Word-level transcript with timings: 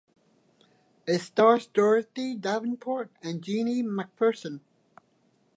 It 1.05 1.19
stars 1.19 1.67
Dorothy 1.67 2.33
Davenport 2.33 3.11
and 3.21 3.43
Jeanie 3.43 3.83
Macpherson. 3.83 4.61